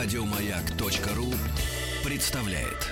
[0.00, 1.26] Радиомаяк.ру
[2.08, 2.86] представляет.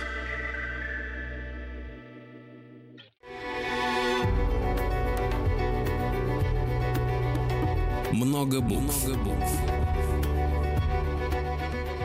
[8.11, 9.06] Много букв.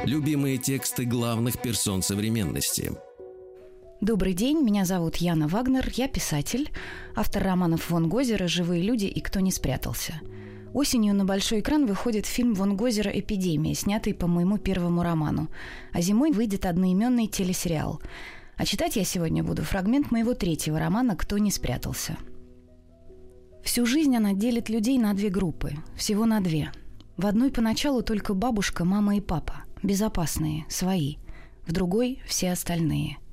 [0.05, 2.91] Любимые тексты главных персон современности.
[4.01, 6.69] Добрый день, меня зовут Яна Вагнер, я писатель,
[7.15, 10.21] автор романов Вон Гозера «Живые люди» и «Кто не спрятался».
[10.73, 15.49] Осенью на большой экран выходит фильм Вон Гозера «Эпидемия», снятый по моему первому роману.
[15.91, 18.01] А зимой выйдет одноименный телесериал.
[18.55, 22.17] А читать я сегодня буду фрагмент моего третьего романа «Кто не спрятался».
[23.63, 26.71] Всю жизнь она делит людей на две группы, всего на две.
[27.17, 31.17] В одной поначалу только бабушка, мама и папа, безопасные, свои.
[31.67, 33.17] В другой– все остальные–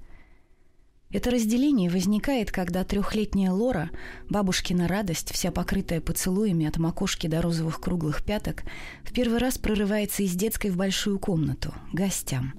[1.10, 3.90] это разделение возникает, когда трехлетняя Лора,
[4.28, 8.62] бабушкина радость, вся покрытая поцелуями от макушки до розовых круглых пяток,
[9.04, 12.52] в первый раз прорывается из детской в большую комнату, гостям.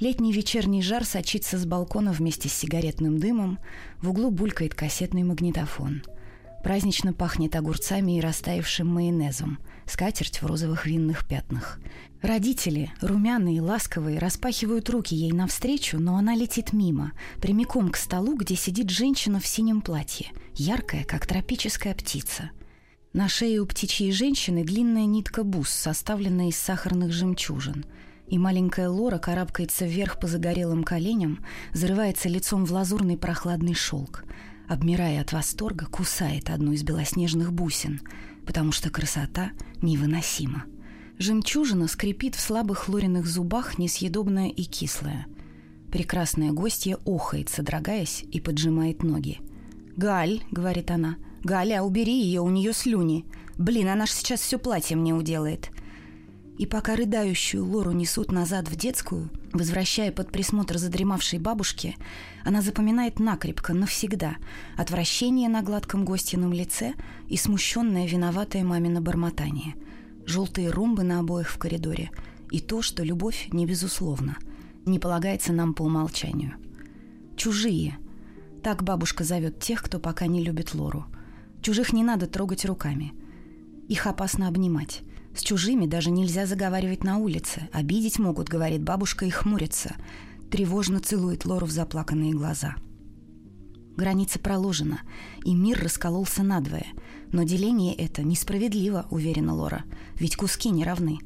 [0.00, 3.58] Летний вечерний жар сочится с балкона вместе с сигаретным дымом,
[4.00, 6.02] в углу булькает кассетный магнитофон.
[6.62, 11.78] Празднично пахнет огурцами и растаявшим майонезом, скатерть в розовых винных пятнах–
[12.22, 18.54] Родители, румяные, ласковые, распахивают руки ей навстречу, но она летит мимо, прямиком к столу, где
[18.54, 22.50] сидит женщина в синем платье, яркая, как тропическая птица.
[23.12, 27.84] На шее у птичьей женщины длинная нитка бус, составленная из сахарных жемчужин.
[28.28, 34.22] И маленькая Лора карабкается вверх по загорелым коленям, зарывается лицом в лазурный прохладный шелк.
[34.68, 38.00] Обмирая от восторга, кусает одну из белоснежных бусин,
[38.46, 40.64] потому что красота невыносима.
[41.18, 45.26] Жемчужина скрипит в слабых Лориных зубах, несъедобная и кислая.
[45.90, 49.40] Прекрасная гостья охает, содрогаясь, и поджимает ноги.
[49.96, 53.26] «Галь»,— говорит она,— «Галя, убери ее, у нее слюни.
[53.58, 55.70] Блин, она ж сейчас все платье мне уделает».
[56.58, 61.96] И пока рыдающую Лору несут назад в детскую, возвращая под присмотр задремавшей бабушки,
[62.44, 64.36] она запоминает накрепко, навсегда,
[64.76, 66.94] отвращение на гладком гостином лице
[67.28, 69.74] и смущенное виноватое мамино бормотание—
[70.26, 72.10] желтые ромбы на обоих в коридоре
[72.50, 74.36] и то, что любовь не безусловна,
[74.84, 76.54] не полагается нам по умолчанию.
[77.36, 77.98] Чужие.
[78.62, 81.06] Так бабушка зовет тех, кто пока не любит Лору.
[81.62, 83.12] Чужих не надо трогать руками.
[83.88, 85.02] Их опасно обнимать.
[85.34, 87.68] С чужими даже нельзя заговаривать на улице.
[87.72, 89.96] Обидеть могут, говорит бабушка, и хмурится.
[90.50, 92.76] Тревожно целует Лору в заплаканные глаза.
[93.96, 95.00] Граница проложена,
[95.44, 96.86] и мир раскололся надвое–
[97.32, 99.84] но деление это несправедливо, уверена Лора,
[100.16, 101.18] ведь куски не равны.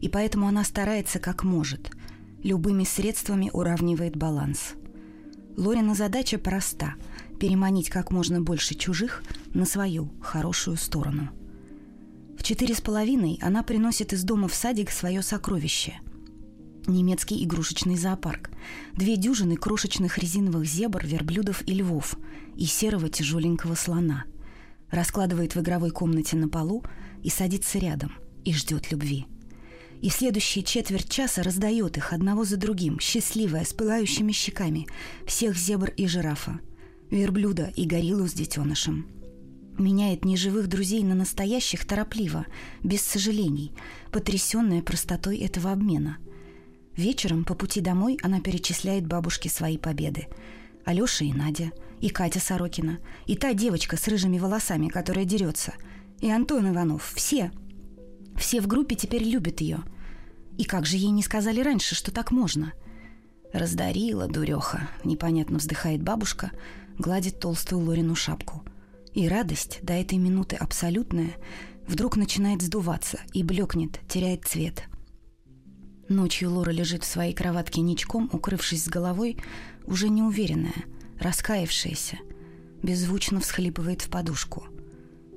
[0.00, 1.90] И поэтому она старается как может.
[2.42, 4.74] Любыми средствами уравнивает баланс.
[5.56, 6.94] Лорина задача проста–
[7.40, 9.22] переманить как можно больше чужих
[9.54, 11.30] на свою хорошую сторону.
[12.38, 16.00] В четыре с половиной она приносит из дома в садик свое сокровище–
[16.86, 18.50] немецкий игрушечный зоопарк,
[18.94, 22.16] две дюжины крошечных резиновых зебр, верблюдов и львов
[22.56, 24.24] и серого тяжеленького слона–
[24.90, 26.84] раскладывает в игровой комнате на полу
[27.22, 28.12] и садится рядом,
[28.44, 29.26] и ждет любви.
[30.02, 34.86] И в следующие четверть часа раздает их одного за другим, счастливая, с пылающими щеками,
[35.26, 36.60] всех зебр и жирафа,
[37.10, 39.06] верблюда и гориллу с детенышем.
[39.78, 42.46] Меняет неживых друзей на настоящих торопливо,
[42.82, 43.72] без сожалений,
[44.10, 46.18] потрясенная простотой этого обмена.
[46.96, 50.28] Вечером по пути домой она перечисляет бабушке свои победы.
[50.84, 55.74] Алёша и Надя– и Катя Сорокина, и та девочка с рыжими волосами, которая дерется,
[56.20, 57.50] и Антон Иванов, все.
[58.36, 59.78] Все в группе теперь любят ее.
[60.58, 62.72] И как же ей не сказали раньше, что так можно?
[63.52, 66.50] Раздарила, дуреха, непонятно вздыхает бабушка,
[66.98, 68.62] гладит толстую Лорину шапку.
[69.16, 71.36] И радость, до этой минуты абсолютная,
[71.88, 74.82] вдруг начинает сдуваться и блекнет, теряет цвет.
[76.10, 79.38] Ночью Лора лежит в своей кроватке ничком, укрывшись с головой,
[79.86, 80.84] уже неуверенная–
[81.18, 82.18] раскаявшаяся,
[82.82, 84.66] беззвучно всхлипывает в подушку.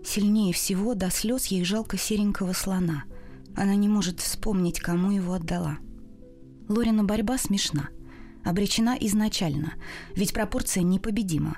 [0.03, 3.06] Сильнее всего до слез ей жалко серенького слона.
[3.56, 5.77] Она не может вспомнить, кому его отдала.
[6.68, 7.88] Лорина борьба смешна.
[8.44, 9.75] Обречена изначально,
[10.18, 11.56] ведь пропорция непобедима.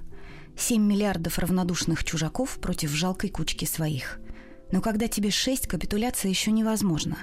[0.62, 4.20] 7 миллиардов равнодушных чужаков против жалкой кучки своих.
[4.72, 7.18] Но когда тебе шесть, капитуляция еще невозможна.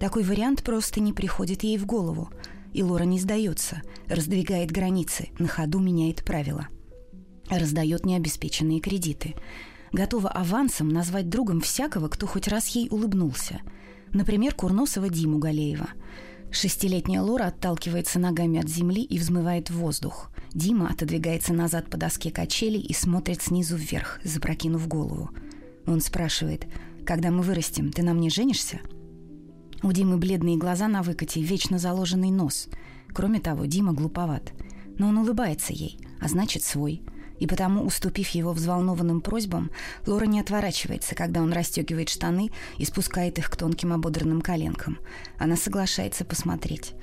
[0.00, 2.30] Такой вариант просто не приходит ей в голову–
[2.76, 6.68] и Лора не сдается, раздвигает границы, на ходу меняет правила.
[7.48, 9.34] Раздает необеспеченные кредиты.
[9.92, 13.62] Готова авансом назвать другом всякого, кто хоть раз ей улыбнулся.
[14.12, 15.88] Например, Курносова Диму Галеева.
[16.50, 20.30] Шестилетняя Лора отталкивается ногами от земли и взмывает в воздух.
[20.56, 25.28] Дима отодвигается назад по доске качелей и смотрит снизу вверх, запрокинув голову.
[25.86, 26.66] Он спрашивает,
[27.04, 28.80] «Когда мы вырастем, ты на мне женишься?»
[29.82, 32.68] У Димы бледные глаза на выкате, вечно заложенный нос.
[33.08, 34.54] Кроме того, Дима глуповат.
[34.96, 37.02] Но он улыбается ей, а значит свой.
[37.38, 39.70] И потому, уступив его взволнованным просьбам,
[40.06, 45.00] Лора не отворачивается, когда он расстегивает штаны и спускает их к тонким ободранным коленкам.
[45.36, 46.94] Она соглашается посмотреть.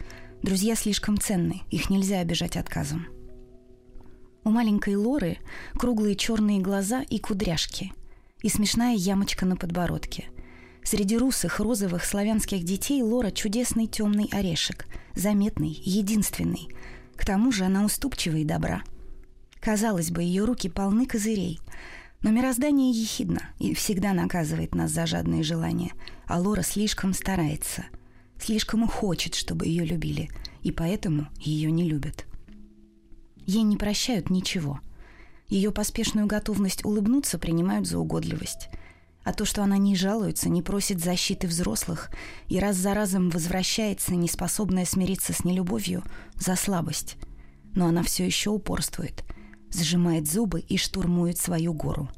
[0.41, 3.05] Друзья слишком ценны, их нельзя обижать отказом.
[4.45, 5.37] У маленькой Лоры
[5.75, 7.93] круглые черные глаза и кудряшки,
[8.41, 10.25] и смешная ямочка на подбородке.
[10.83, 14.85] Среди русых, розовых, славянских детей Лора чудесный темный орешек,
[15.15, 16.67] заметный, единственный.
[17.15, 18.83] К тому же она уступчива и добра.
[19.61, 21.61] Казалось бы, ее руки полны козырей,
[22.21, 25.93] но мироздание ехидно и всегда наказывает нас за жадные желания,
[26.27, 27.85] а Лора слишком старается,
[28.37, 30.29] слишком хочет, чтобы ее любили,
[30.63, 32.25] и поэтому ее не любят.
[33.45, 34.79] Ей не прощают ничего.
[35.47, 38.69] Ее поспешную готовность улыбнуться принимают за угодливость.
[39.23, 42.09] А то, что она не жалуется, не просит защиты взрослых
[42.47, 46.03] и раз за разом возвращается, неспособная смириться с нелюбовью,
[46.35, 47.17] за слабость.
[47.73, 49.23] Но она все еще упорствует,
[49.69, 52.09] сжимает зубы и штурмует свою гору.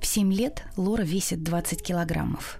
[0.00, 2.58] В семь лет Лора весит 20 килограммов.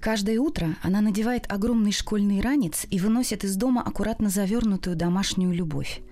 [0.00, 6.02] Каждое утро она надевает огромный школьный ранец и выносит из дома аккуратно завернутую домашнюю любовь.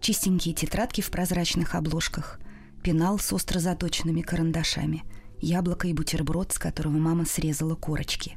[0.00, 2.40] Чистенькие тетрадки в прозрачных обложках,
[2.82, 5.04] пенал с остро заточенными карандашами,
[5.38, 8.36] яблоко и бутерброд, с которого мама срезала корочки.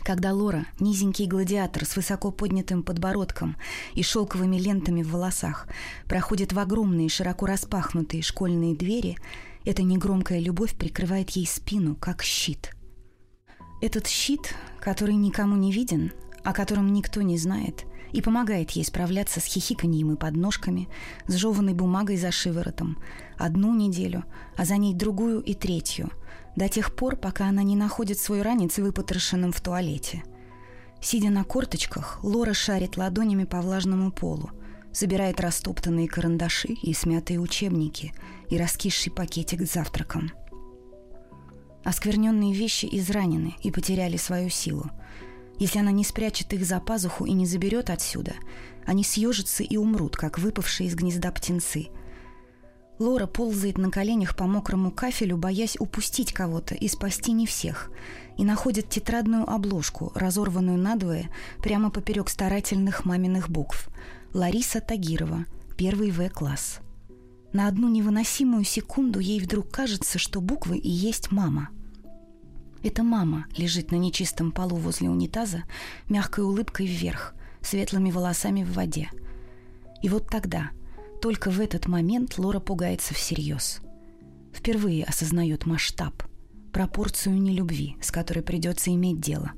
[0.00, 3.56] Когда Лора, низенький гладиатор с высоко поднятым подбородком
[3.94, 5.68] и шелковыми лентами в волосах,
[6.06, 9.16] проходит в огромные широко распахнутые школьные двери,
[9.64, 12.72] эта негромкая любовь прикрывает ей спину, как щит–
[13.80, 19.40] этот щит, который никому не виден, о котором никто не знает, и помогает ей справляться
[19.40, 20.88] с хихиканьем и подножками,
[21.26, 22.98] с жеванной бумагой за шиворотом,
[23.36, 24.24] одну неделю,
[24.56, 26.10] а за ней другую и третью,
[26.56, 30.24] до тех пор, пока она не находит свой ранец выпотрошенным в туалете.
[31.00, 34.50] Сидя на корточках, Лора шарит ладонями по влажному полу,
[34.92, 38.12] собирает растоптанные карандаши и смятые учебники
[38.48, 40.32] и раскисший пакетик с завтраком–
[41.88, 44.90] Оскверненные вещи изранены и потеряли свою силу.
[45.58, 48.34] Если она не спрячет их за пазуху и не заберет отсюда,
[48.84, 51.88] они съежатся и умрут, как выпавшие из гнезда птенцы.
[52.98, 57.90] Лора ползает на коленях по мокрому кафелю, боясь упустить кого-то и спасти не всех,
[58.36, 61.30] и находит тетрадную обложку, разорванную надвое,
[61.62, 63.88] прямо поперек старательных маминых букв.
[64.34, 65.46] Лариса Тагирова,
[65.78, 66.80] первый В-класс.
[67.54, 71.70] На одну невыносимую секунду ей вдруг кажется, что буквы и есть мама–
[72.82, 75.64] это мама лежит на нечистом полу возле унитаза,
[76.08, 79.10] мягкой улыбкой вверх, светлыми волосами в воде.
[80.02, 80.70] И вот тогда,
[81.20, 83.80] только в этот момент Лора пугается всерьез.
[84.52, 86.22] Впервые осознает масштаб,
[86.72, 89.52] пропорцию нелюбви, с которой придется иметь дело.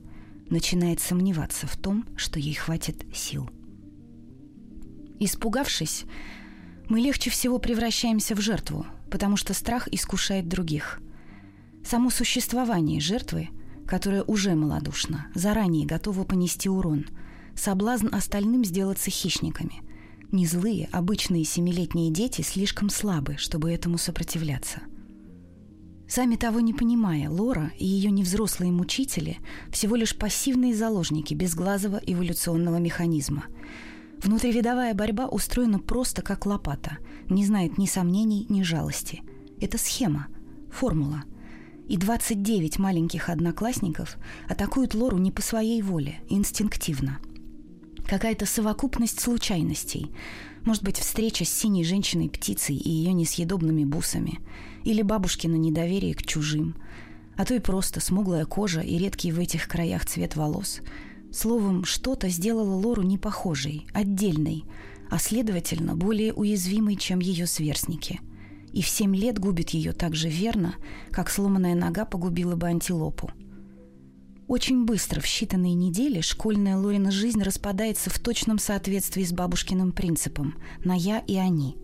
[0.49, 3.49] Начинает сомневаться в том, что ей хватит сил.
[5.20, 6.05] Испугавшись,
[6.88, 11.00] мы легче всего превращаемся в жертву, потому что страх искушает других–
[11.84, 13.48] Само существование жертвы,
[13.86, 17.06] которая уже малодушна, заранее готова понести урон,
[17.56, 19.82] соблазн остальным сделаться хищниками.
[20.30, 24.82] Не злые, обычные семилетние дети слишком слабы, чтобы этому сопротивляться.
[26.06, 29.38] Сами того не понимая, Лора и ее невзрослые мучители
[29.70, 33.44] всего лишь пассивные заложники безглазого эволюционного механизма.
[34.22, 39.22] Внутривидовая борьба устроена просто как лопата, не знает ни сомнений, ни жалости.
[39.60, 40.28] Это схема,
[40.70, 41.25] формула–
[41.90, 44.16] и 29 маленьких одноклассников
[44.49, 47.18] атакуют Лору не по своей воле, инстинктивно.
[48.06, 50.12] Какая-то совокупность случайностей.
[50.64, 54.38] Может быть, встреча с синей женщиной-птицей и ее несъедобными бусами.
[54.85, 56.76] Или бабушкино недоверие к чужим.
[57.37, 60.82] А то и просто смуглая кожа и редкий в этих краях цвет волос.
[61.32, 64.62] Словом, что-то сделало Лору непохожей, отдельной,
[65.11, 68.20] а следовательно, более уязвимой, чем ее сверстники–
[68.72, 70.74] и в семь лет губит ее так же верно,
[71.10, 73.30] как сломанная нога погубила бы антилопу.
[74.46, 80.56] Очень быстро, в считанные недели, школьная Лорина жизнь распадается в точном соответствии с бабушкиным принципом
[80.84, 81.76] «на я и они».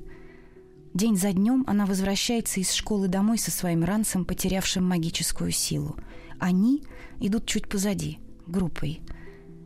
[0.93, 5.97] День за днем она возвращается из школы домой со своим ранцем, потерявшим магическую силу.
[6.41, 6.83] Они
[7.21, 9.01] идут чуть позади, группой.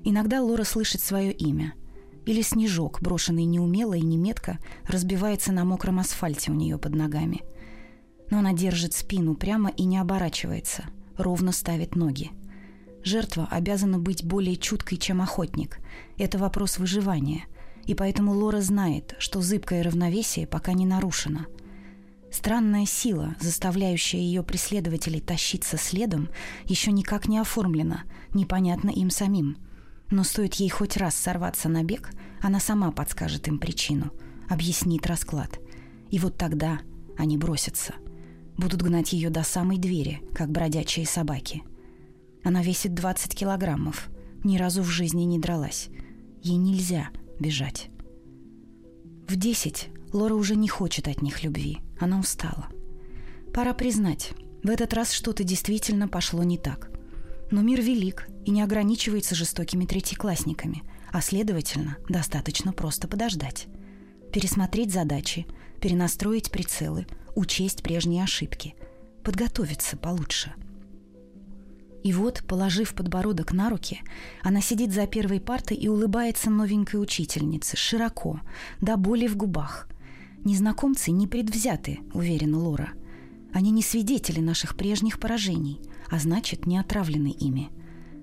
[0.04, 1.74] Иногда Лора слышит свое имя–
[2.26, 7.42] или снежок, брошенный неумело и неметко, разбивается на мокром асфальте у нее под ногами.
[8.30, 10.84] Но она держит спину прямо и не оборачивается,
[11.16, 12.30] ровно ставит ноги.
[13.02, 15.78] Жертва обязана быть более чуткой, чем охотник.
[16.18, 17.44] Это вопрос выживания.
[17.86, 21.46] И поэтому Лора знает, что зыбкое равновесие пока не нарушено.
[22.30, 26.28] Странная сила, заставляющая ее преследователей тащиться следом,
[26.64, 29.56] еще никак не оформлена, непонятно им самим.
[30.10, 34.10] Но стоит ей хоть раз сорваться на бег, она сама подскажет им причину,
[34.48, 35.60] объяснит расклад.
[36.10, 36.80] И вот тогда
[37.16, 37.94] они бросятся.
[38.56, 41.62] Будут гнать ее до самой двери, как бродячие собаки.
[42.42, 44.08] Она весит 20 килограммов,
[44.42, 45.88] ни разу в жизни не дралась.
[46.42, 47.90] Ей нельзя бежать.
[49.28, 52.68] В 10 Лора уже не хочет от них любви– она устала.
[53.52, 56.89] Пора признать, в этот раз что-то действительно пошло не так.
[57.50, 63.66] Но мир велик и не ограничивается жестокими третьеклассниками, а следовательно, достаточно просто подождать.
[64.32, 65.46] Пересмотреть задачи,
[65.80, 68.74] перенастроить прицелы, учесть прежние ошибки,
[69.24, 70.52] подготовиться получше.
[72.04, 74.00] И вот, положив подбородок на руки,
[74.42, 78.40] она сидит за первой партой и улыбается новенькой учительнице, широко,
[78.80, 79.86] до боли в губах–
[80.44, 82.92] Незнакомцы не предвзяты, уверена Лора.
[83.52, 85.80] Они не свидетели наших прежних поражений,
[86.10, 87.70] а значит, не отравлены ими.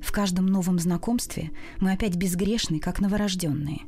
[0.02, 3.82] В каждом новом знакомстве мы опять безгрешны, как новорожденные.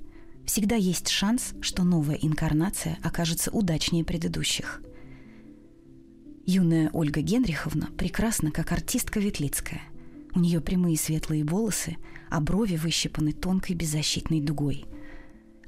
[0.46, 4.82] Всегда есть шанс, что новая инкарнация окажется удачнее предыдущих.
[6.46, 9.84] Юная Ольга Генриховна прекрасна, как артистка Ветлицкая.
[10.34, 11.98] У нее прямые светлые волосы,
[12.29, 14.86] а брови выщипаны тонкой беззащитной дугой–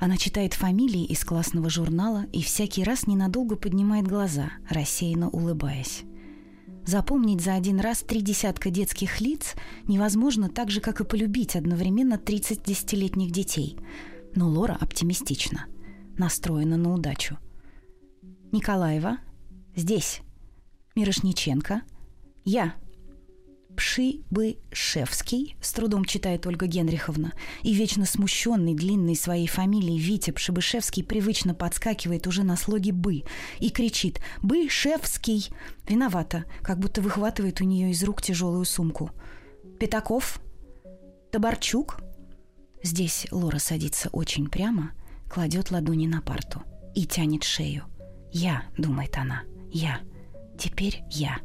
[0.01, 6.01] она читает фамилии из классного журнала и всякий раз ненадолго поднимает глаза, рассеянно улыбаясь.
[6.85, 9.55] Запомнить за один раз три десятка детских лиц
[9.87, 13.77] невозможно так же, как и полюбить одновременно 30 десятилетних детей.
[14.35, 15.65] Но Лора оптимистична,
[16.17, 17.37] настроена на удачу.
[18.51, 19.19] Николаева,
[19.75, 20.21] здесь.
[20.95, 21.83] Мирошниченко,
[22.43, 22.75] я,
[23.75, 31.53] Пшибышевский, с трудом читает Ольга Генриховна, и вечно смущенный длинной своей фамилией Витя Пшибышевский привычно
[31.53, 33.23] подскакивает уже на слоге «бы»
[33.59, 35.49] и кричит «Бышевский!»
[35.87, 39.11] Виновата, как будто выхватывает у нее из рук тяжелую сумку.
[39.79, 40.41] «Пятаков?
[41.31, 41.99] Табарчук?»
[42.83, 44.91] Здесь Лора садится очень прямо,
[45.29, 46.63] кладет ладони на парту
[46.95, 47.85] и тянет шею.
[48.31, 49.99] «Я»,— думает она,— «я.
[50.57, 51.39] Теперь я.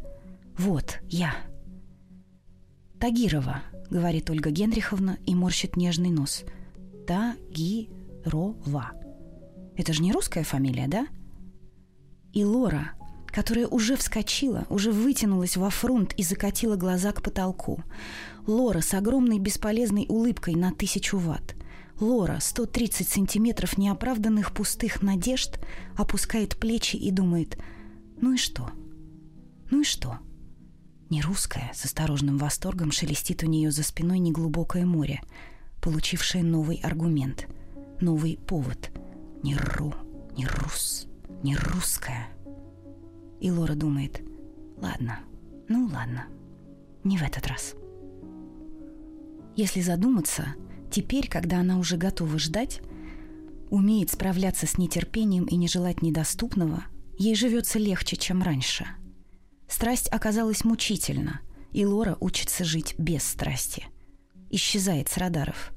[0.56, 1.34] Вот я».
[3.00, 6.44] «Тагирова»,— говорит Ольга Генриховна и морщит нежный нос.
[7.06, 8.92] «Тагирова».
[9.76, 11.06] Это же не русская фамилия, да?
[12.32, 12.92] И Лора,
[13.26, 17.82] которая уже вскочила, уже вытянулась во фронт и закатила глаза к потолку.
[18.46, 21.54] Лора с огромной бесполезной улыбкой на тысячу ватт.
[22.00, 25.58] Лора, 130 сантиметров неоправданных пустых надежд,
[25.96, 27.58] опускает плечи и думает
[28.20, 28.70] «Ну и что?
[29.70, 30.18] Ну и что?»
[31.08, 35.20] Не русская, с осторожным восторгом шелестит у нее за спиной неглубокое море,
[35.80, 37.46] получившее новый аргумент,
[38.00, 38.90] новый повод.
[39.44, 39.94] Не ру,
[40.36, 41.06] не рус,
[41.44, 42.26] не русская.
[43.40, 44.20] И Лора думает,
[44.78, 45.20] ладно,
[45.68, 46.26] ну ладно,
[47.04, 47.74] не в этот раз.
[49.54, 50.56] Если задуматься,
[50.90, 52.80] теперь, когда она уже готова ждать,
[53.70, 56.84] умеет справляться с нетерпением и не желать недоступного,
[57.16, 58.88] ей живется легче, чем раньше–
[59.68, 61.40] Страсть оказалась мучительна,
[61.72, 63.86] и Лора учится жить без страсти.
[64.50, 65.72] Исчезает с радаров.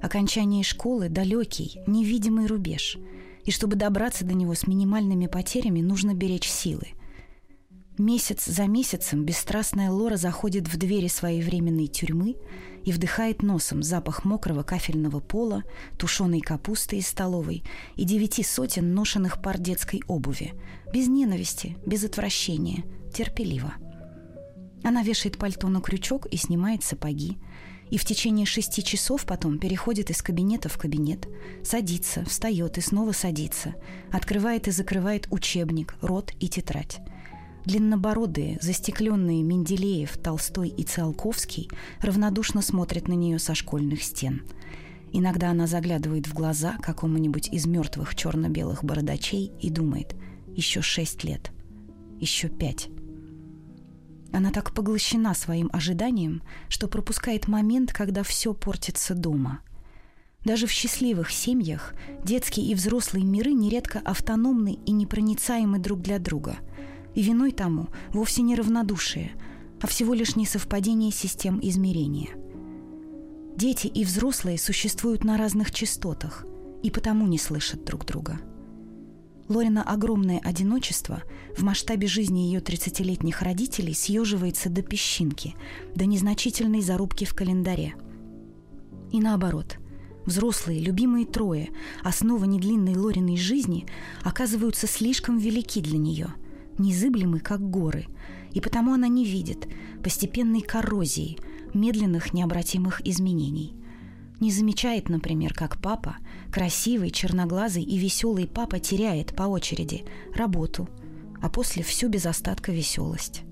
[0.00, 2.98] Окончание школы– далекий, невидимый рубеж,
[3.44, 6.88] и чтобы добраться до него с минимальными потерями, нужно беречь силы.
[7.98, 12.36] Месяц за месяцем бесстрастная Лора заходит в двери своей временной тюрьмы
[12.84, 15.62] и вдыхает носом запах мокрого кафельного пола,
[15.98, 17.62] тушеной капусты из столовой
[17.96, 20.54] и девяти сотен ношенных пар детской обуви,
[20.92, 23.74] без ненависти, без отвращения– терпеливо.
[24.82, 27.38] Она вешает пальто на крючок и снимает сапоги,
[27.90, 31.28] и в течение шести часов потом переходит из кабинета в кабинет,
[31.62, 33.74] садится, встает и снова садится,
[34.10, 37.00] открывает и закрывает учебник, рот и тетрадь.
[37.64, 44.42] Длиннобородые, застекленные Менделеев, Толстой и Циолковский равнодушно смотрят на нее со школьных стен.
[45.12, 50.16] Иногда она заглядывает в глаза какому-нибудь из мертвых черно-белых бородачей и думает
[50.56, 51.52] «Еще шесть лет,
[52.18, 52.88] еще пять».
[54.32, 59.60] Она так поглощена своим ожиданием, что пропускает момент, когда все портится дома.
[60.44, 66.56] Даже в счастливых семьях детские и взрослые миры нередко автономны и непроницаемы друг для друга.
[67.14, 69.32] И виной тому вовсе не равнодушие,
[69.80, 72.30] а всего лишь несовпадение систем измерения.
[73.56, 76.46] Дети и взрослые существуют на разных частотах
[76.82, 78.40] и потому не слышат друг друга–
[79.48, 81.22] Лорина огромное одиночество
[81.56, 85.54] в масштабе жизни ее 30-летних родителей съеживается до песчинки,
[85.94, 87.94] до незначительной зарубки в календаре.
[89.10, 89.78] И наоборот,
[90.24, 91.70] взрослые, любимые трое,
[92.02, 93.86] основа недлинной Лориной жизни,
[94.22, 96.28] оказываются слишком велики для нее,
[96.78, 98.06] незыблемы, как горы,
[98.52, 99.68] и потому она не видит
[100.02, 101.38] постепенной коррозии,
[101.74, 103.74] медленных необратимых изменений.
[104.40, 106.16] Не замечает, например, как папа,
[106.50, 110.88] красивый, черноглазый и веселый папа теряет по очереди работу,
[111.40, 113.42] а после всю без остатка веселость.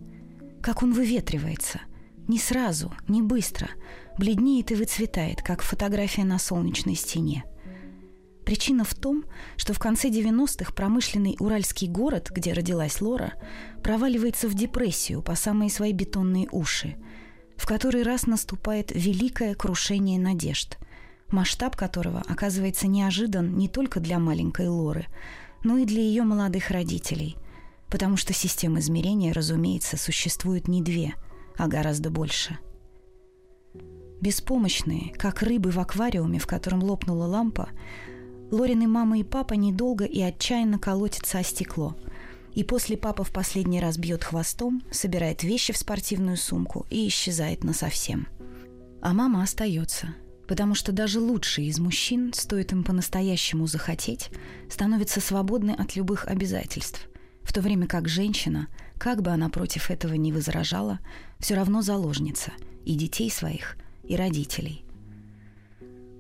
[0.60, 1.80] Как он выветривается,
[2.28, 3.68] не сразу, не быстро,
[4.18, 7.44] бледнеет и выцветает, как фотография на солнечной стене.
[8.44, 9.24] Причина в том,
[9.56, 13.34] что в конце 90-х промышленный уральский город, где родилась Лора,
[13.82, 16.96] проваливается в депрессию по самые свои бетонные уши,
[17.56, 20.78] в который раз наступает великое крушение надежд,
[21.28, 25.06] масштаб которого оказывается неожидан не только для маленькой Лоры,
[25.62, 27.36] но и для ее молодых родителей,
[27.88, 31.14] потому что систем измерения, разумеется, существует не две,
[31.56, 32.58] а гораздо больше–
[34.20, 37.70] Беспомощные, как рыбы в аквариуме, в котором лопнула лампа,
[38.50, 41.96] Лорины мама и папа недолго и отчаянно колотятся о стекло.
[42.54, 47.62] И после папа в последний раз бьет хвостом, собирает вещи в спортивную сумку и исчезает
[47.62, 48.26] насовсем.
[49.00, 50.14] А мама остается,
[50.48, 54.30] потому что даже лучшие из мужчин, стоит им по-настоящему захотеть,
[54.68, 57.08] становятся свободны от любых обязательств,
[57.42, 58.66] в то время как женщина,
[58.98, 60.98] как бы она против этого не возражала,
[61.38, 62.52] все равно заложница
[62.84, 63.76] и детей своих–
[64.10, 64.84] и родителей.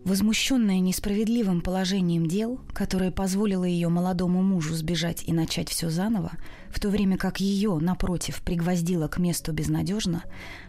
[0.04, 6.32] Возмущенная несправедливым положением дел, которое позволило ее молодому мужу сбежать и начать все заново,
[6.70, 10.24] в то время как ее, напротив, пригвоздило к месту безнадежно,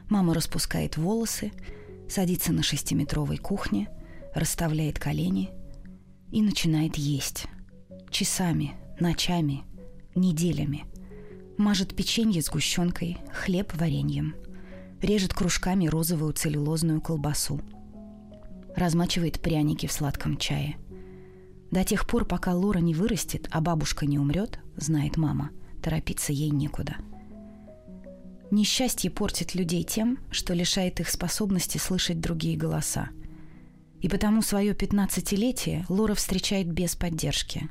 [0.10, 1.52] мама распускает волосы,
[2.10, 3.90] садится на шестиметровой кухне,
[4.36, 5.50] расставляет колени
[6.30, 7.46] и начинает есть.
[8.10, 9.64] Часами, ночами,
[10.14, 10.86] неделями.
[11.58, 14.36] Мажет печенье сгущенкой, хлеб вареньем–
[15.02, 17.60] режет кружками розовую целлюлозную колбасу.
[18.76, 20.78] Размачивает пряники в сладком чае.
[21.72, 25.52] До тех пор, пока Лора не вырастет, а бабушка не умрет, знает мама,
[25.82, 26.96] торопиться ей некуда.
[28.52, 33.10] Несчастье портит людей тем, что лишает их способности слышать другие голоса.
[34.02, 37.70] И потому свое пятнадцатилетие Лора встречает без поддержки.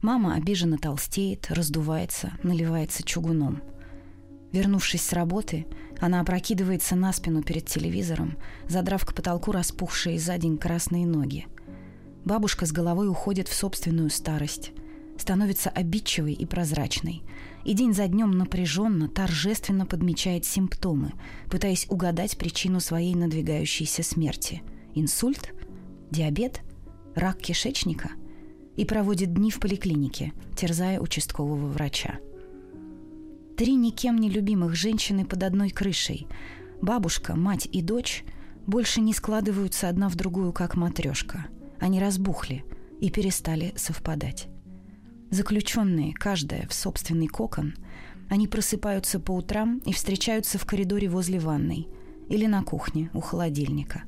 [0.00, 3.62] Мама обиженно толстеет, раздувается, наливается чугуном–
[4.52, 5.66] Вернувшись с работы,
[6.00, 8.36] она опрокидывается на спину перед телевизором,
[8.68, 11.46] задрав к потолку распухшие за день красные ноги.
[12.24, 14.72] Бабушка с головой уходит в собственную старость,
[15.18, 17.22] становится обидчивой и прозрачной,
[17.64, 21.12] и день за днем напряженно, торжественно подмечает симптомы,
[21.50, 24.62] пытаясь угадать причину своей надвигающейся смерти.
[24.94, 25.54] Инсульт?
[26.10, 26.62] Диабет?
[27.14, 28.10] Рак кишечника?
[28.76, 32.18] И проводит дни в поликлинике, терзая участкового врача.
[33.60, 36.26] Три никем не любимых женщины под одной крышей.
[36.80, 38.24] Бабушка, мать и дочь
[38.66, 41.44] больше не складываются одна в другую, как матрешка.
[41.78, 42.64] Они разбухли
[43.02, 44.48] и перестали совпадать.
[45.28, 47.74] Заключенные, каждая в собственный кокон,
[48.30, 51.86] они просыпаются по утрам и встречаются в коридоре возле ванной
[52.30, 54.04] или на кухне у холодильника.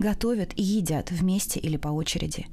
[0.00, 2.48] Готовят и едят вместе или по очереди,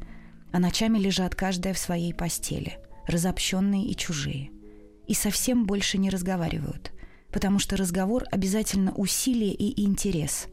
[0.51, 4.51] а ночами лежат каждая в своей постели, разобщенные и чужие–
[5.07, 6.91] и совсем больше не разговаривают,
[7.31, 10.47] потому что разговор обязательно усилие и интерес.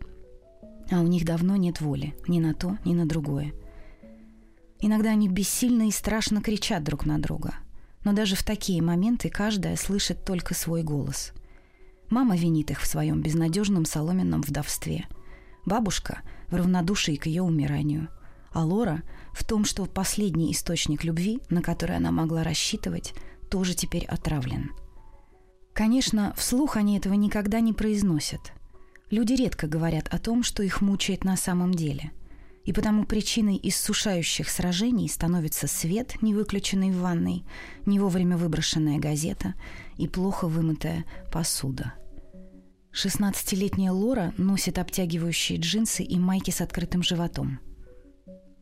[0.91, 3.53] А у них давно нет воли ни на то, ни на другое.
[4.81, 7.55] Иногда они бессильно и страшно кричат друг на друга.
[8.05, 11.33] Но даже в такие моменты каждая слышит только свой голос.
[12.11, 15.07] Мама винит их в своем безнадежном соломенном вдовстве.
[15.65, 18.09] Бабушка— в равнодушии к ее умиранию.
[18.53, 23.15] А Лора— в том, что последний источник любви, на который она могла рассчитывать,
[23.55, 24.73] тоже теперь отравлен.
[25.75, 28.53] Конечно, вслух они этого никогда не произносят.
[29.11, 32.11] Люди редко говорят о том, что их мучает на самом деле.
[32.65, 37.45] И потому причиной иссушающих сражений становится свет, не выключенный в ванной,
[37.87, 39.55] не вовремя выброшенная газета
[39.99, 41.95] и плохо вымытая посуда.
[42.93, 47.61] 16-летняя Лора носит обтягивающие джинсы и майки с открытым животом.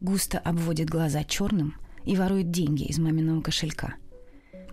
[0.03, 3.95] Густо обводит глаза черным и ворует деньги из маминого кошелька–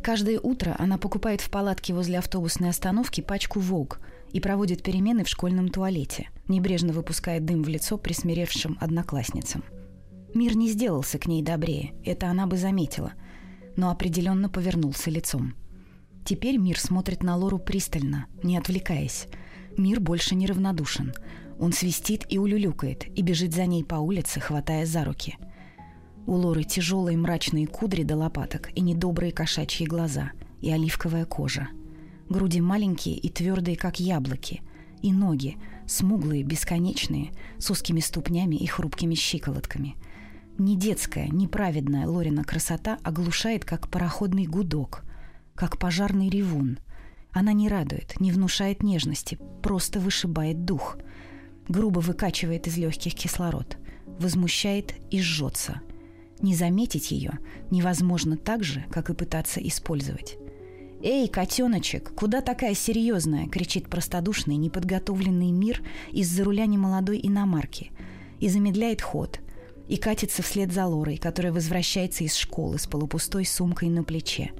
[0.02, 4.00] Каждое утро она покупает в палатке возле автобусной остановки пачку «Волк»
[4.32, 9.64] и проводит перемены в школьном туалете, небрежно выпуская дым в лицо присмиревшим одноклассницам.
[10.34, 13.14] Мир не сделался к ней добрее, это она бы заметила,
[13.76, 15.56] но определенно повернулся лицом.
[16.24, 19.28] Теперь мир смотрит на Лору пристально, не отвлекаясь.
[19.78, 21.14] Мир больше не равнодушен.
[21.60, 25.38] Он свистит и улюлюкает, и бежит за ней по улице, хватая за руки–
[26.30, 31.70] у Лоры тяжелые мрачные кудри до лопаток и недобрые кошачьи глаза, и оливковая кожа.
[32.30, 34.62] Груди маленькие и твердые, как яблоки,
[35.02, 39.96] и ноги, смуглые, бесконечные, с узкими ступнями и хрупкими щиколотками.
[40.60, 45.04] Не детская, неправедная Лорина красота оглушает, как пароходный гудок,
[45.56, 46.78] как пожарный ревун–
[47.32, 50.98] Она не радует, не внушает нежности, просто вышибает дух.
[51.68, 53.78] Грубо выкачивает из легких кислород,
[54.20, 55.82] возмущает и жжется.
[56.42, 60.38] Не заметить ее невозможно так же, как и пытаться использовать.
[61.02, 67.92] «Эй, котеночек, куда такая серьезная?»— кричит простодушный, неподготовленный мир из-за руля немолодой иномарки.
[68.40, 69.40] И замедляет ход.
[69.88, 74.52] И катится вслед за Лорой, которая возвращается из школы с полупустой сумкой на плече.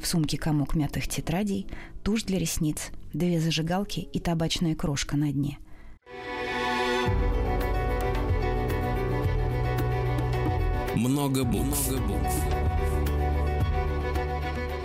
[0.00, 1.66] В сумке комок мятых тетрадей,
[2.02, 5.58] тушь для ресниц, две зажигалки и табачная крошка на дне.
[10.96, 11.90] Много букв.
[11.90, 12.34] Много букв.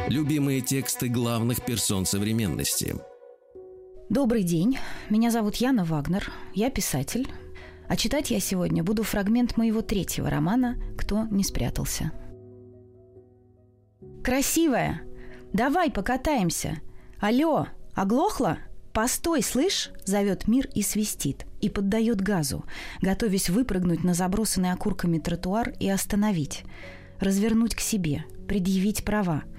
[0.09, 2.95] Любимые тексты главных персон современности.
[4.09, 4.77] Добрый день.
[5.09, 6.29] Меня зовут Яна Вагнер.
[6.53, 7.31] Я писатель.
[7.87, 12.11] А читать я сегодня буду фрагмент моего третьего романа «Кто не спрятался».
[14.21, 15.03] «Красивая!
[15.53, 16.81] Давай покатаемся!
[17.21, 18.57] Алло, оглохла?
[18.93, 22.65] Постой, слышь!»– зовет мир и свистит, и поддает газу,
[23.01, 26.63] готовясь выпрыгнуть на забросанный окурками тротуар и остановить,
[27.19, 29.43] развернуть к себе, предъявить права–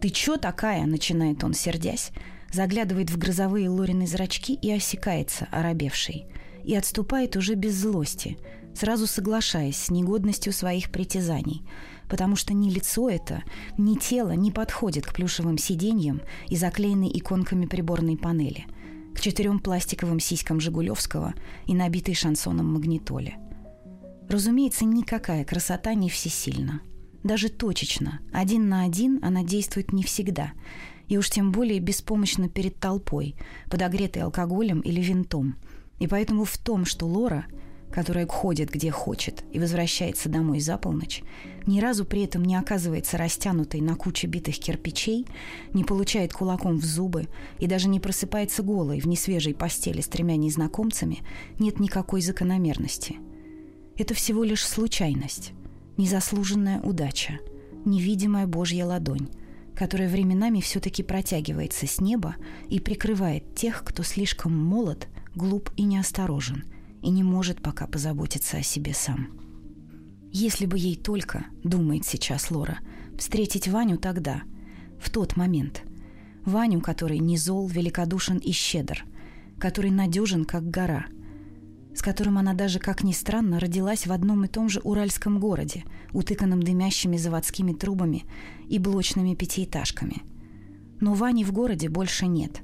[0.00, 2.10] «Ты чё такая?»– начинает он, сердясь,
[2.52, 6.26] заглядывает в грозовые Лорины зрачки и осекается, оробевший,
[6.64, 8.38] и отступает уже без злости,
[8.74, 11.66] сразу соглашаясь с негодностью своих притязаний,
[12.08, 13.42] потому что ни лицо это,
[13.76, 18.66] ни тело не подходит к плюшевым сиденьям и заклеенной иконками приборной панели,
[19.14, 21.34] к четырем пластиковым сиськам Жигулевского
[21.66, 23.36] и набитой шансоном магнитоле.
[24.28, 26.80] Разумеется, никакая красота не всесильна–
[27.24, 30.52] даже точечно, один на один она действует не всегда,
[31.08, 33.34] и уж тем более беспомощно перед толпой,
[33.70, 35.56] подогретой алкоголем или винтом.
[35.98, 37.46] И поэтому в том, что Лора,
[37.90, 41.22] которая ходит где хочет и возвращается домой за полночь,
[41.68, 45.26] ни разу при этом не оказывается растянутой на куче битых кирпичей,
[45.74, 47.28] не получает кулаком в зубы
[47.60, 51.20] и даже не просыпается голой в несвежей постели с тремя незнакомцами,
[51.58, 53.18] нет никакой закономерности.
[53.96, 55.52] Это всего лишь случайность
[55.98, 57.40] незаслуженная удача,
[57.84, 59.28] невидимая Божья ладонь,
[59.74, 62.36] которая временами все-таки протягивается с неба
[62.70, 66.64] и прикрывает тех, кто слишком молод, глуп и неосторожен,
[67.02, 69.47] и не может пока позаботиться о себе сам.
[70.30, 72.78] Если бы ей только, думает сейчас Лора,
[73.18, 74.42] встретить Ваню тогда,
[75.00, 75.82] в тот момент.
[76.44, 79.04] Ваню, который не зол, великодушен и щедр,
[79.58, 81.06] который надежен, как гора–
[81.98, 85.82] с которым она даже, как ни странно, родилась в одном и том же уральском городе,
[86.12, 88.24] утыканном дымящими заводскими трубами
[88.68, 90.22] и блочными пятиэтажками.
[91.00, 92.60] Но Вани в городе больше нет.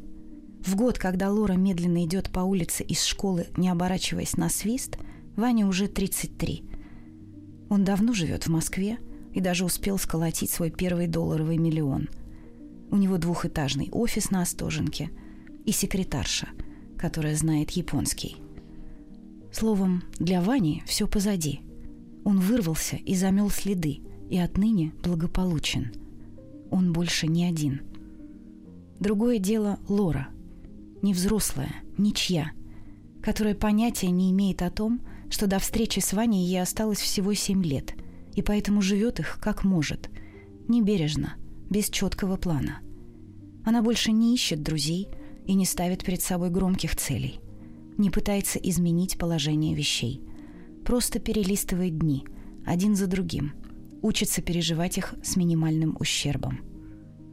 [0.65, 4.99] В год, когда Лора медленно идет по улице из школы, не оборачиваясь на свист,
[5.35, 6.63] Ваня уже 33.
[7.75, 8.99] Он давно живет в Москве
[9.33, 12.09] и даже успел сколотить свой первый долларовый миллион.
[12.93, 15.11] У него двухэтажный офис на Остоженке
[15.65, 16.51] и секретарша,
[16.97, 18.37] которая знает японский.
[19.51, 21.63] Словом, для Вани все позади.
[22.23, 25.95] Он вырвался и замел следы, и отныне благополучен.
[26.71, 27.83] Он больше не один.
[29.01, 30.29] Другое дело Лора.
[31.03, 32.53] Не взрослая, ничья,
[33.21, 37.63] которая понятия не имеет о том, что до встречи с Ваней ей осталось всего семь
[37.63, 37.95] лет,
[38.35, 40.11] и поэтому живет их как может,
[40.69, 41.35] небережно,
[41.71, 42.81] без четкого плана.
[43.65, 45.09] Она больше не ищет друзей
[45.47, 47.41] и не ставит перед собой громких целей
[47.97, 50.21] не пытается изменить положение вещей.
[50.85, 52.25] Просто перелистывает дни,
[52.67, 53.53] один за другим,
[54.03, 56.61] учится переживать их с минимальным ущербом.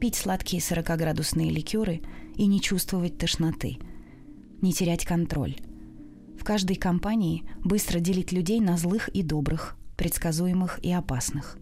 [0.00, 2.00] Пить сладкие 40-градусные ликеры
[2.36, 3.78] и не чувствовать тошноты.
[4.60, 5.56] Не терять контроль.
[6.42, 11.56] В каждой компании быстро делить людей на злых и добрых, предсказуемых и опасных.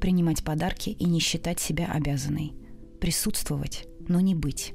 [0.00, 2.52] Принимать подарки и не считать себя обязанной.
[3.00, 4.72] Присутствовать, но не быть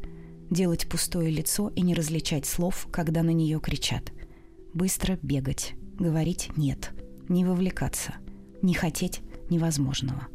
[0.50, 4.12] делать пустое лицо и не различать слов, когда на нее кричат.
[4.74, 6.92] Быстро бегать, говорить «нет»,
[7.30, 8.16] не вовлекаться,
[8.62, 10.28] не хотеть невозможного.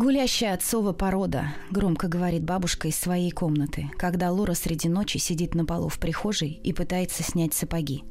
[0.00, 5.66] «Гулящая отцова порода»,— громко говорит бабушка из своей комнаты, когда Лора среди ночи сидит на
[5.66, 8.04] полу в прихожей и пытается снять сапоги.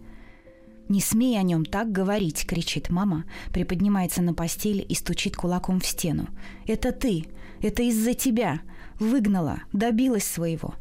[0.88, 5.86] «Не смей о нем так говорить!»— кричит мама, приподнимается на постели и стучит кулаком в
[5.88, 6.28] стену.
[6.68, 7.26] «Это ты!
[7.60, 8.62] Это из-за тебя!
[9.00, 10.76] Выгнала, добилась своего.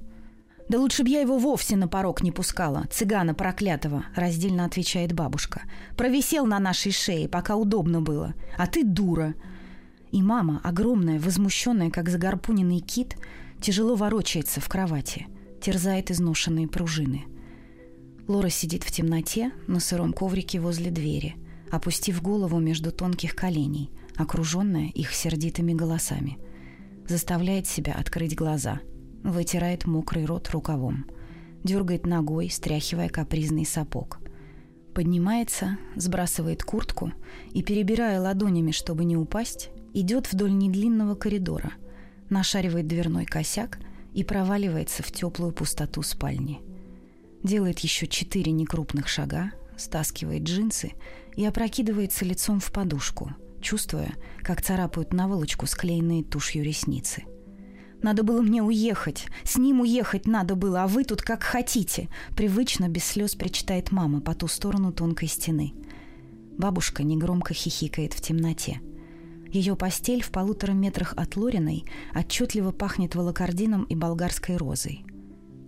[0.69, 5.63] «Да лучше б я его вовсе на порог не пускала, цыгана проклятого»,— раздельно отвечает бабушка.
[5.97, 8.35] «Провисел на нашей шее, пока удобно было.
[8.59, 9.33] А ты дура».
[10.11, 13.17] И мама, огромная, возмущенная, как загорпуненный кит,
[13.61, 15.27] тяжело ворочается в кровати,
[15.61, 17.25] терзает изношенные пружины.
[18.27, 21.37] Лора сидит в темноте на сыром коврике возле двери,
[21.71, 26.39] опустив голову между тонких коленей, окруженная их сердитыми голосами—
[27.09, 28.81] заставляет себя открыть глаза
[29.25, 31.07] вытирает мокрый рот рукавом,
[31.65, 34.21] дергает ногой, стряхивая капризный сапог.
[34.95, 37.13] Поднимается, сбрасывает куртку
[37.53, 41.73] и, перебирая ладонями, чтобы не упасть, идет вдоль недлинного коридора,
[42.31, 43.79] нашаривает дверной косяк
[44.15, 46.61] и проваливается в теплую пустоту спальни.
[47.43, 50.93] Делает еще четыре некрупных шага, стаскивает джинсы
[51.37, 57.25] и опрокидывается лицом в подушку, чувствуя, как царапают наволочку склеенные тушью ресницы.
[58.03, 59.27] «Надо было мне уехать!
[59.43, 64.21] С ним уехать надо было, а вы тут как хотите!» Привычно, без слез причитает мама
[64.21, 65.75] по ту сторону тонкой стены.
[66.57, 68.81] Бабушка негромко хихикает в темноте.
[69.51, 71.85] Ее постель в полутора метрах от Лориной
[72.15, 75.05] отчетливо пахнет волокордином и болгарской розой.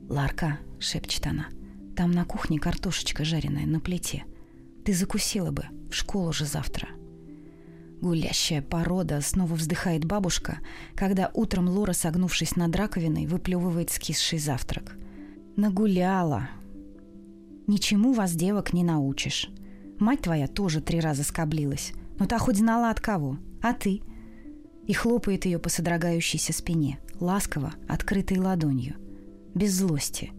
[0.08, 1.46] «Ларка»,— шепчет она,—
[1.96, 4.24] «там на кухне картошечка жареная на плите.
[4.84, 6.88] Ты закусила бы, в школу же завтра».
[8.00, 10.60] Гулящая порода, снова вздыхает бабушка,
[10.94, 14.96] когда утром Лора, согнувшись над раковиной, выплевывает скисший завтрак.
[15.56, 16.48] Нагуляла.
[17.66, 19.50] Ничему вас, девок, не научишь.
[19.98, 21.92] Мать твоя тоже три раза скоблилась.
[22.20, 23.38] Но та хоть знала от кого.
[23.60, 24.02] А ты?
[24.86, 28.94] И хлопает ее по содрогающейся спине, ласково, открытой ладонью.
[29.52, 30.32] Без злости.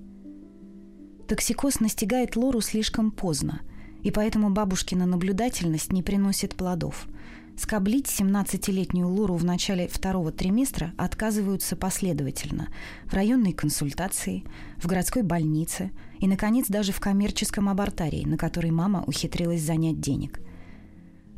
[1.28, 3.62] Токсикоз настигает Лору слишком поздно,
[4.02, 7.08] и поэтому бабушкина наблюдательность не приносит плодов–
[7.58, 12.70] Скоблить 17-летнюю Лору в начале второго триместра отказываются последовательно
[13.06, 14.44] в районной консультации,
[14.78, 20.40] в городской больнице и, наконец, даже в коммерческом абортарии, на который мама ухитрилась занять денег.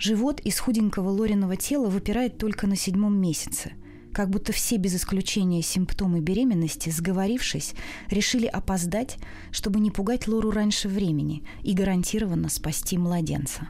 [0.06, 3.72] Живот из худенького Лориного тела выпирает только на седьмом месяце,
[4.12, 7.74] как будто все без исключения симптомы беременности, сговорившись,
[8.10, 9.16] решили опоздать,
[9.52, 13.70] чтобы не пугать Лору раньше времени и гарантированно спасти младенца.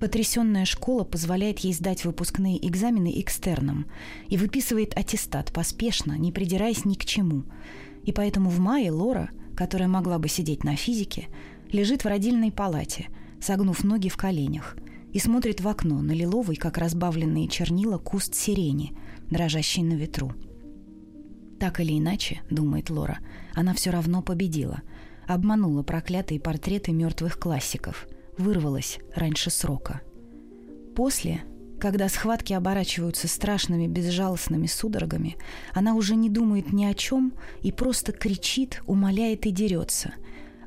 [0.00, 3.86] Потрясенная школа позволяет ей сдать выпускные экзамены экстерном
[4.26, 7.44] и выписывает аттестат поспешно, не придираясь ни к чему.
[8.02, 11.28] И поэтому в мае Лора, которая могла бы сидеть на физике,
[11.70, 13.06] лежит в родильной палате,
[13.40, 14.76] согнув ноги в коленях,
[15.16, 18.92] и смотрит в окно на лиловый, как разбавленные чернила, куст сирени,
[19.30, 20.34] дрожащий на ветру.
[21.58, 23.20] Так или иначе, думает Лора,
[23.54, 24.82] она все равно победила,
[25.26, 28.06] обманула проклятые портреты мертвых классиков–
[28.38, 30.02] вырвалась раньше срока.
[30.94, 31.42] После,
[31.80, 35.36] когда схватки оборачиваются страшными безжалостными судорогами,
[35.72, 40.14] она уже не думает ни о чем и просто кричит, умоляет и дерется.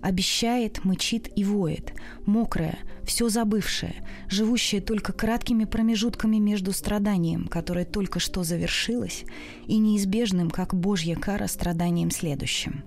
[0.01, 1.93] Обещает, мычит и воет,
[2.25, 3.95] мокрая, все забывшая,
[4.29, 9.25] живущая только краткими промежутками между страданием, которое только что завершилось,
[9.67, 12.83] и неизбежным, как божья кара, страданием следующим.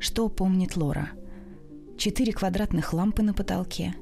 [0.00, 1.10] Что помнит Лора–
[1.96, 3.94] четыре квадратных лампы на потолке,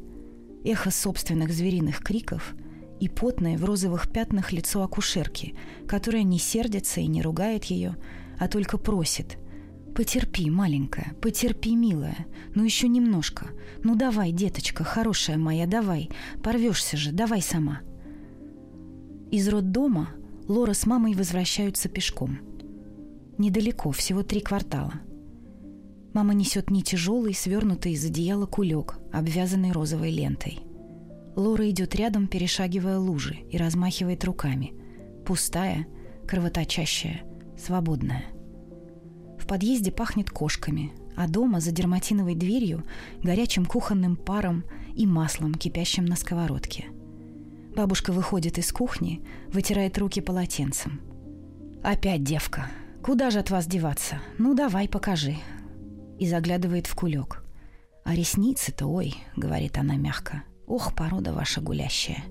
[0.64, 2.54] эхо собственных звериных криков
[3.00, 5.54] и потное в розовых пятнах лицо акушерки,
[5.86, 7.96] которая не сердится и не ругает ее,
[8.38, 9.38] а только просит
[9.94, 13.50] «Потерпи, маленькая, потерпи, милая, ну еще немножко,
[13.84, 16.10] ну давай, деточка, хорошая моя, давай,
[16.42, 17.80] порвешься же, давай сама».
[19.30, 20.10] Из роддома
[20.48, 22.38] Лора с мамой возвращаются пешком.
[23.38, 24.94] Недалеко, всего три квартала–
[26.12, 30.58] Мама несет не тяжелый, свернутый из одеяла кулек, обвязанный розовой лентой.
[31.36, 34.74] Лора идет рядом, перешагивая лужи, и размахивает руками.
[35.24, 35.86] Пустая,
[36.28, 37.22] кровоточащая,
[37.56, 38.24] свободная.
[39.42, 42.84] В подъезде пахнет кошками, а дома за дерматиновой дверью
[43.22, 46.86] горячим кухонным паром и маслом, кипящим на сковородке.
[47.74, 51.00] Бабушка выходит из кухни, вытирает руки полотенцем.
[51.82, 52.70] «Опять девка.
[53.02, 54.20] Куда же от вас деваться?
[54.38, 55.36] Ну давай, покажи
[56.22, 57.42] и заглядывает в кулек.
[58.04, 62.22] «А ресницы-то, ой»,— говорит она мягко,— «ох, порода ваша гулящая».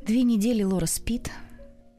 [0.00, 1.30] Две недели Лора спит,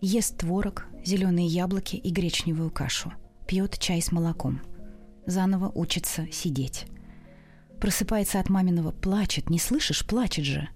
[0.01, 3.13] ест творог, зеленые яблоки и гречневую кашу,
[3.47, 4.61] пьет чай с молоком.
[5.25, 6.85] Заново учится сидеть.
[7.79, 10.69] Просыпается от маминого «плачет, не слышишь, плачет же!»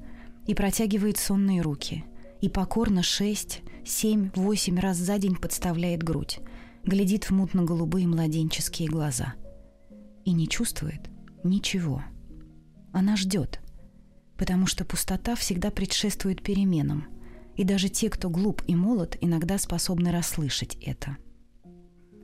[0.47, 2.03] и протягивает сонные руки.
[2.41, 6.39] И покорно шесть, семь, восемь раз за день подставляет грудь,
[6.83, 9.35] глядит в мутно-голубые младенческие глаза—
[10.25, 11.09] и не чувствует
[11.43, 12.03] ничего.
[12.93, 13.61] Она ждет,
[14.37, 17.07] потому что пустота всегда предшествует переменам,
[17.55, 21.17] и даже те, кто глуп и молод, иногда способны расслышать это.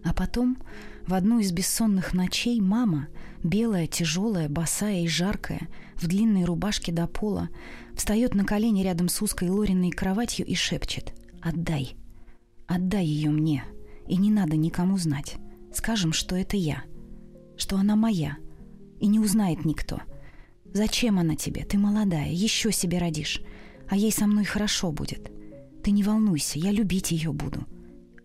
[0.04, 0.58] А потом,
[1.06, 3.08] в одну из бессонных ночей, мама,
[3.44, 7.50] белая, тяжелая, босая и жаркая, в длинной рубашке до пола,
[7.96, 11.96] встает на колени рядом с узкой Лориной кроватью и шепчет «Отдай!
[12.68, 13.64] Отдай ее мне!
[14.08, 15.36] И не надо никому знать!
[15.74, 16.84] Скажем, что это я!»
[17.58, 18.38] что она моя,
[19.00, 20.02] и не узнает никто.
[20.74, 21.66] Зачем она тебе?
[21.66, 23.42] Ты молодая, еще себе родишь,
[23.90, 25.32] а ей со мной хорошо будет.
[25.84, 27.66] Ты не волнуйся, я любить ее буду.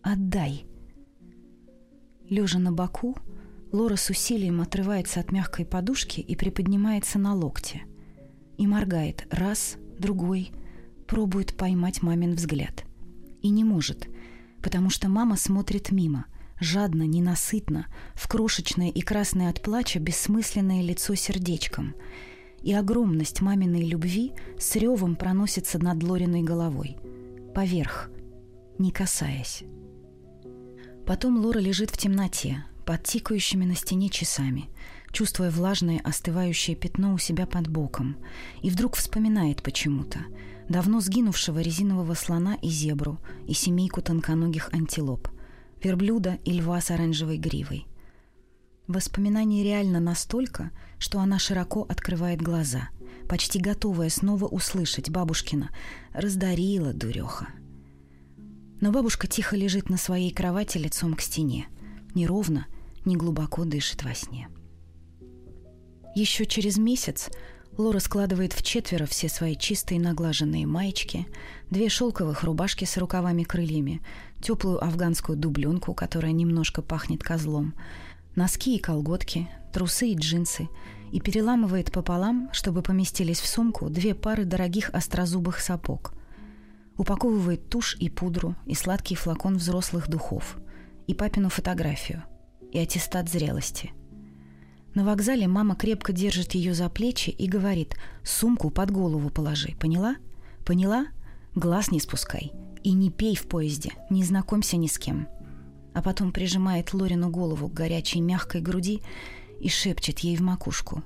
[0.02, 0.66] Отдай.
[2.32, 3.14] Лежа на боку,
[3.72, 7.82] Лора с усилием отрывается от мягкой подушки и приподнимается на локте.
[8.56, 10.50] И моргает раз, другой,
[11.06, 12.86] пробует поймать мамин взгляд.
[13.42, 14.08] И не может,
[14.62, 16.24] потому что мама смотрит мимо,
[16.58, 21.94] жадно, ненасытно, в крошечное и красное от плача бессмысленное лицо сердечком.
[22.62, 26.96] И огромность маминой любви с ревом проносится над Лориной головой.
[27.54, 28.10] Поверх,
[28.78, 29.64] не касаясь.
[31.06, 34.68] Потом Лора лежит в темноте, под тикающими на стене часами,
[35.10, 38.16] чувствуя влажное остывающее пятно у себя под боком,
[38.62, 40.20] и вдруг вспоминает почему-то
[40.68, 45.28] давно сгинувшего резинового слона и зебру, и семейку тонконогих антилоп,
[45.82, 47.86] верблюда и льва с оранжевой гривой.
[48.86, 52.90] Воспоминание реально настолько, что она широко открывает глаза,
[53.28, 55.70] почти готовая снова услышать бабушкина
[56.12, 57.48] «раздарила, дуреха».
[58.82, 61.68] Но бабушка тихо лежит на своей кровати лицом к стене,
[62.16, 62.66] неровно,
[63.04, 64.48] не глубоко дышит во сне.
[66.16, 67.30] Еще через месяц
[67.78, 71.28] Лора складывает в четверо все свои чистые наглаженные маечки,
[71.70, 74.02] две шелковых рубашки с рукавами-крыльями,
[74.42, 77.74] теплую афганскую дубленку, которая немножко пахнет козлом,
[78.34, 80.68] носки и колготки, трусы и джинсы,
[81.12, 86.14] и переламывает пополам, чтобы поместились в сумку две пары дорогих острозубых сапог.
[86.96, 90.58] Упаковывает тушь и пудру, и сладкий флакон взрослых духов,
[91.06, 92.24] и папину фотографию,
[92.70, 93.92] и аттестат зрелости–
[94.94, 100.16] на вокзале мама крепко держит ее за плечи и говорит «Сумку под голову положи, поняла?
[100.66, 101.06] Поняла?
[101.54, 102.52] Глаз не спускай.
[102.82, 105.28] И не пей в поезде, не знакомься ни с кем».
[105.94, 109.02] А потом прижимает Лорину голову к горячей мягкой груди
[109.60, 111.02] и шепчет ей в макушку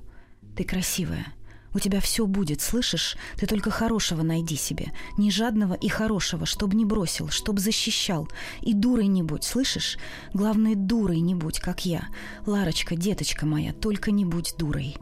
[0.57, 1.27] «Ты красивая,
[1.73, 3.17] у тебя все будет, слышишь?
[3.37, 4.93] Ты только хорошего найди себе.
[5.17, 8.27] Не жадного и хорошего, чтоб не бросил, чтоб защищал.
[8.61, 9.97] И дурой не будь, слышишь?
[10.33, 12.07] Главное, дурой не будь, как я.
[12.45, 14.95] Ларочка, деточка моя, только не будь дурой.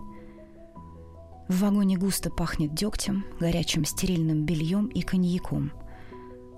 [1.47, 5.71] В вагоне густо пахнет дегтем, горячим стерильным бельем и коньяком.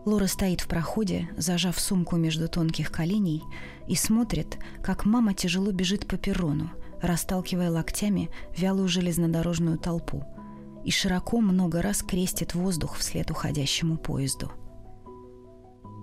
[0.06, 3.44] Лора стоит в проходе, зажав сумку между тонких коленей,
[3.90, 10.24] и смотрит, как мама тяжело бежит по перрону– расталкивая локтями вялую железнодорожную толпу,
[10.84, 14.52] и широко много раз крестит воздух вслед уходящему поезду.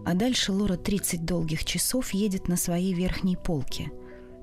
[0.04, 3.90] А дальше Лора 30 долгих часов едет на своей верхней полке,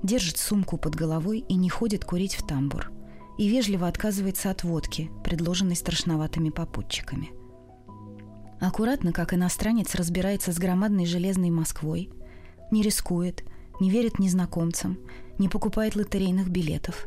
[0.02, 2.90] держит сумку под головой и не ходит курить в тамбур,
[3.38, 7.30] и вежливо отказывается от водки, предложенной страшноватыми попутчиками.
[8.60, 12.10] Аккуратно, как иностранец, разбирается с громадной железной Москвой,
[12.70, 13.44] не рискует,
[13.80, 14.98] не верит незнакомцам,
[15.38, 17.06] не покупает лотерейных билетов.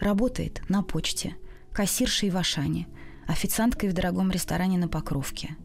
[0.00, 1.36] Работает на почте,
[1.72, 2.88] кассиршей в Ашане,
[3.26, 5.56] официанткой в дорогом ресторане на Покровке.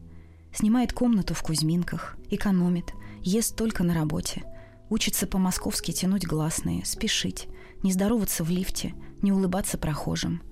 [0.52, 4.44] Снимает комнату в Кузьминках, экономит, ест только на работе,
[4.90, 7.48] учится по-московски тянуть гласные, спешить,
[7.82, 10.42] не здороваться в лифте, не улыбаться прохожим.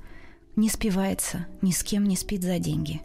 [0.57, 3.01] Не спивается, ни с кем не спит за деньги.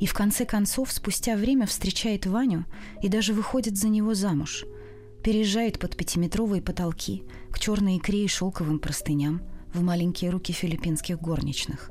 [0.00, 2.64] И в конце концов, спустя время встречает Ваню
[3.02, 4.64] и даже выходит за него замуж–
[5.22, 11.90] переезжает под пятиметровые потолки, к черной икре и шелковым простыням, в маленькие руки филиппинских горничных.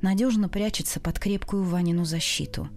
[0.00, 2.68] Надежно прячется под крепкую Ванину защиту.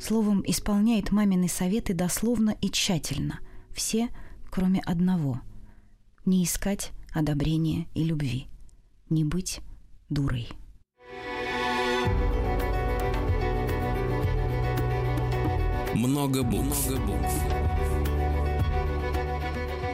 [0.00, 3.40] Словом, исполняет мамины советы дословно и тщательно.
[3.70, 4.08] Все,
[4.50, 5.40] кроме одного.
[6.24, 8.46] Не искать одобрения и любви.
[9.10, 9.60] Не быть
[10.08, 10.48] дурой.
[15.94, 16.88] Много букв.
[16.88, 17.61] Много букв.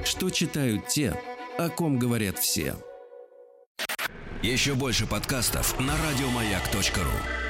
[0.08, 1.20] Что читают те,
[1.58, 2.76] о ком говорят все.
[4.42, 7.47] Еще больше подкастов на радиомаяк.ру